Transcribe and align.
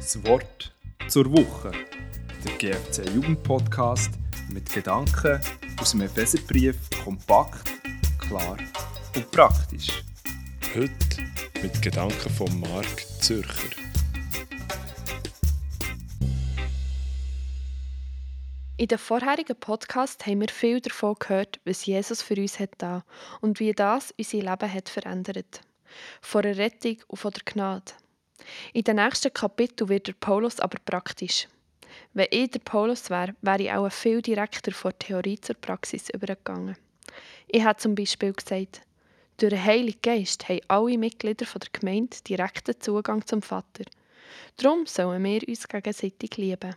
Das 0.00 0.24
Wort 0.24 0.72
zur 1.08 1.30
Woche. 1.30 1.72
Der 2.42 2.56
GFC 2.56 3.06
Jugendpodcast 3.14 4.10
mit 4.48 4.72
Gedanken 4.72 5.38
aus 5.78 5.90
dem 5.90 6.00
Epheserbrief 6.00 6.74
kompakt, 7.04 7.70
klar 8.18 8.56
und 9.14 9.30
praktisch. 9.30 10.02
Heute 10.74 11.22
mit 11.62 11.82
Gedanken 11.82 12.30
von 12.30 12.60
Marc 12.60 13.06
Zürcher. 13.20 13.76
In 18.78 18.88
den 18.88 18.96
vorherigen 18.98 19.60
Podcast 19.60 20.24
haben 20.24 20.40
wir 20.40 20.48
viel 20.48 20.80
davon 20.80 21.16
gehört, 21.18 21.60
was 21.66 21.84
Jesus 21.84 22.22
für 22.22 22.40
uns 22.40 22.58
hat 22.58 22.70
da 22.78 23.04
und 23.42 23.60
wie 23.60 23.74
das 23.74 24.14
unser 24.16 24.38
Leben 24.38 24.72
hat 24.72 24.88
verändert. 24.88 25.60
Von 26.22 26.40
der 26.40 26.56
Rettung 26.56 26.96
und 27.06 27.18
von 27.18 27.32
der 27.32 27.42
Gnade. 27.44 27.92
In 28.72 28.84
den 28.84 28.96
nächsten 28.96 29.32
Kapitel 29.32 29.88
wird 29.88 30.06
der 30.06 30.14
Paulus 30.14 30.60
aber 30.60 30.78
praktisch. 30.84 31.48
Wenn 32.12 32.28
ich 32.30 32.50
der 32.50 32.60
Paulus 32.60 33.10
wäre, 33.10 33.34
wäre 33.42 33.62
ich 33.62 33.72
auch 33.72 33.90
viel 33.90 34.22
direkter 34.22 34.72
von 34.72 34.92
Theorie 34.98 35.40
zur 35.40 35.56
Praxis 35.56 36.10
übergegangen. 36.10 36.76
Ich 37.48 37.64
habe 37.64 37.78
zum 37.78 37.94
Beispiel 37.94 38.32
gesagt, 38.32 38.82
durch 39.38 39.50
den 39.50 39.64
Heiligen 39.64 40.02
Geist 40.02 40.48
haben 40.48 40.60
alle 40.68 40.98
Mitglieder 40.98 41.46
der 41.46 41.68
Gemeinde 41.72 42.16
direkten 42.28 42.80
Zugang 42.80 43.26
zum 43.26 43.42
Vater. 43.42 43.84
Darum 44.56 44.86
sollen 44.86 45.24
wir 45.24 45.48
uns 45.48 45.66
gegenseitig 45.66 46.36
lieben. 46.36 46.76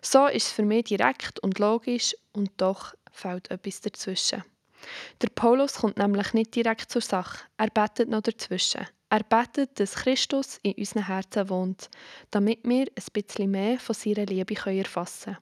So 0.00 0.26
ist 0.26 0.46
es 0.48 0.52
für 0.52 0.64
mich 0.64 0.84
direkt 0.84 1.40
und 1.40 1.58
logisch 1.58 2.14
und 2.32 2.50
doch 2.56 2.94
fällt 3.10 3.50
etwas 3.50 3.80
dazwischen. 3.80 4.44
Der 5.20 5.28
Paulus 5.28 5.74
kommt 5.74 5.96
nämlich 5.96 6.32
nicht 6.34 6.54
direkt 6.54 6.90
zur 6.90 7.02
Sache, 7.02 7.44
er 7.56 7.68
betet 7.68 8.08
noch 8.08 8.22
dazwischen. 8.22 8.86
Er 9.12 9.24
betet, 9.24 9.78
dass 9.78 9.94
Christus 9.94 10.58
in 10.62 10.72
unseren 10.72 11.06
Herzen 11.06 11.50
wohnt, 11.50 11.90
damit 12.30 12.60
wir 12.62 12.86
ein 12.86 13.12
bisschen 13.12 13.50
mehr 13.50 13.78
von 13.78 13.94
seiner 13.94 14.24
Liebe 14.24 14.54
erfassen 14.54 15.34
können. 15.34 15.38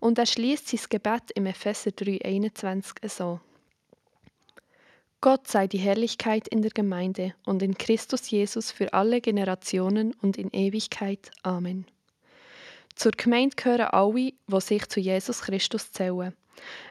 Und 0.00 0.18
er 0.18 0.24
schließt 0.24 0.68
sein 0.68 0.80
Gebet 0.88 1.30
im 1.34 1.44
Epheser 1.44 1.90
3,21 1.90 3.06
so. 3.10 3.40
Gott 5.20 5.46
sei 5.46 5.66
die 5.66 5.76
Herrlichkeit 5.76 6.48
in 6.48 6.62
der 6.62 6.70
Gemeinde 6.70 7.34
und 7.44 7.60
in 7.62 7.76
Christus 7.76 8.30
Jesus 8.30 8.70
für 8.70 8.94
alle 8.94 9.20
Generationen 9.20 10.14
und 10.22 10.38
in 10.38 10.48
Ewigkeit. 10.52 11.30
Amen. 11.42 11.84
Zur 12.94 13.12
Gemeinde 13.12 13.56
gehören 13.56 13.88
alle, 13.88 14.32
die 14.46 14.60
sich 14.60 14.88
zu 14.88 15.00
Jesus 15.00 15.42
Christus 15.42 15.92
zählen. 15.92 16.32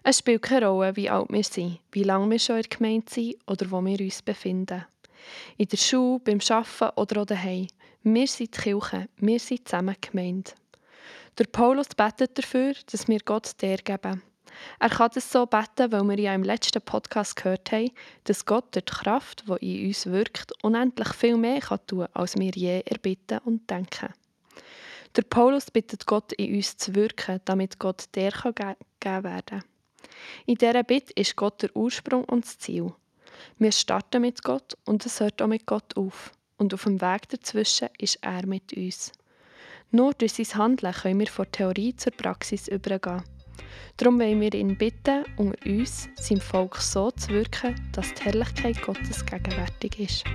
Es 0.04 0.20
spielt 0.20 0.44
keine 0.44 0.68
Rolle, 0.68 0.96
wie 0.98 1.10
alt 1.10 1.32
wir 1.32 1.44
sind, 1.44 1.80
wie 1.92 2.04
lange 2.04 2.30
wir 2.30 2.38
schon 2.38 2.58
in 2.58 2.62
der 2.62 2.78
Gemeinde 2.78 3.12
sind 3.12 3.38
oder 3.48 3.72
wo 3.72 3.84
wir 3.84 4.00
uns 4.00 4.22
befinden. 4.22 4.86
In 5.58 5.68
der 5.68 5.78
Schule, 5.78 6.20
beim 6.20 6.40
Arbeiten 6.50 7.00
oder 7.00 7.22
auch 7.22 7.26
daheim. 7.26 7.68
Wir 8.04 8.28
sind 8.28 8.56
die 8.56 8.62
Kirche, 8.62 9.10
wir 9.18 9.40
sind 9.40 9.68
zusammen 9.68 9.96
Gemeinde. 10.00 10.52
Der 11.38 11.46
Paulus 11.46 11.88
betet 11.90 12.38
dafür, 12.38 12.74
dass 12.92 13.08
wir 13.08 13.20
Gott 13.20 13.52
der 13.62 13.78
geben. 13.78 14.22
Er 14.80 14.90
kann 14.90 15.12
das 15.14 15.32
so 15.32 15.46
beten, 15.46 15.92
weil 15.92 16.08
wir 16.08 16.20
ja 16.20 16.34
im 16.34 16.44
letzten 16.44 16.82
Podcast 16.82 17.36
gehört 17.36 17.72
haben, 17.72 17.92
dass 18.24 18.46
Gott 18.46 18.74
durch 18.74 18.86
die 18.86 18.92
Kraft, 18.92 19.44
die 19.48 19.82
in 19.82 19.88
uns 19.88 20.06
wirkt, 20.06 20.54
unendlich 20.64 21.10
viel 21.14 21.38
mehr 21.38 21.60
kann 21.60 21.80
tun 21.88 22.08
als 22.14 22.38
wir 22.38 22.52
je 22.52 22.82
erbitten 22.86 23.40
und 23.40 23.70
denken. 23.70 24.14
Der 25.16 25.24
Paulus 25.24 25.72
bittet 25.72 26.06
Gott, 26.06 26.34
in 26.34 26.56
uns 26.56 26.78
zu 26.78 26.94
wirken, 26.94 27.40
damit 27.46 27.80
Gott 27.80 28.06
der 28.16 28.32
kann. 28.32 28.76
In 30.46 30.56
dieser 30.56 30.84
Bitte 30.84 31.14
ist 31.14 31.36
Gott 31.36 31.62
der 31.62 31.76
Ursprung 31.76 32.26
und 32.26 32.46
das 32.46 32.60
Ziel. 32.60 32.94
Wir 33.58 33.72
starten 33.72 34.22
mit 34.22 34.44
Gott 34.44 34.78
und 34.86 35.06
es 35.06 35.20
hört 35.20 35.42
auch 35.42 35.48
mit 35.48 35.66
Gott 35.66 35.96
auf. 35.98 36.32
Und 36.58 36.74
auf 36.74 36.84
dem 36.84 37.02
Weg 37.02 37.30
dazwischen 37.30 37.90
ist 37.98 38.20
er 38.22 38.46
mit 38.46 38.74
uns. 38.74 39.12
Nur 39.92 40.14
durch 40.14 40.34
sein 40.34 40.58
Handeln 40.58 40.94
können 40.94 41.20
wir 41.20 41.28
von 41.28 41.52
Theorie 41.52 41.96
zur 41.96 42.14
Praxis 42.14 42.68
übergehen. 42.68 43.24
Darum 43.98 44.20
wollen 44.20 44.42
wir 44.42 44.54
ihn 44.54 44.78
bitten, 44.78 45.24
unter 45.38 45.66
uns, 45.66 46.10
seinem 46.16 46.42
Volk 46.42 46.78
so 46.78 47.12
zu 47.12 47.30
wirken, 47.30 47.76
dass 47.94 48.14
die 48.14 48.24
Herrlichkeit 48.24 48.82
Gottes 48.82 49.26
gegenwärtig 49.26 50.00
ist. 50.00 50.26